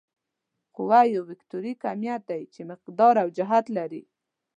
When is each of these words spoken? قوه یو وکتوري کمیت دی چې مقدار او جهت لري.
قوه 0.75 0.99
یو 1.15 1.23
وکتوري 1.31 1.73
کمیت 1.83 2.21
دی 2.29 2.41
چې 2.53 2.61
مقدار 2.71 3.15
او 3.23 3.27
جهت 3.37 3.65
لري. 3.77 4.03